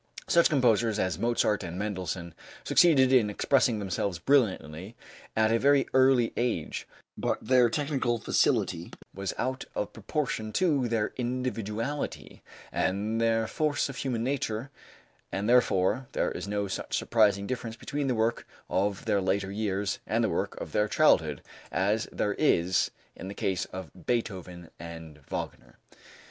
[0.27, 4.95] Such composers as Mozart and Mendelssohn succeeded in expressing themselves brilliantly
[5.35, 11.13] at a very early age; but their technical facility was out of proportion to their
[11.17, 12.41] individuality
[12.71, 14.71] and their force of human nature,
[15.31, 19.99] and therefore there is no such surprising difference between the work of their later years
[20.07, 25.19] and the work of their childhood as there is in the case of Beethoven and
[25.29, 25.77] Wagner."